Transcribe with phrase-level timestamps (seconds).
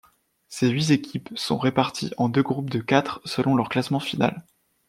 [0.49, 4.43] Ces huit équipes sont réparties en deux groupes de quatre selon leur classement final.